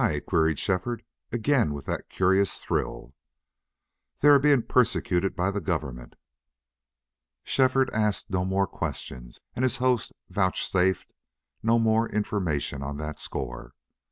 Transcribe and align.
queried 0.25 0.57
Shefford, 0.57 1.03
again 1.31 1.75
with 1.75 1.85
that 1.85 2.09
curious 2.09 2.57
thrill. 2.57 3.13
"They 4.21 4.29
are 4.29 4.39
being 4.39 4.63
persecuted 4.63 5.35
by 5.35 5.51
the 5.51 5.61
government." 5.61 6.15
Shefford 7.43 7.91
asked 7.91 8.31
no 8.31 8.43
more 8.43 8.65
questions 8.65 9.41
and 9.55 9.61
his 9.61 9.77
host 9.77 10.11
vouchsafed 10.27 11.13
no 11.61 11.77
more 11.77 12.09
information 12.09 12.81
on 12.81 12.97
that 12.97 13.19
score. 13.19 13.75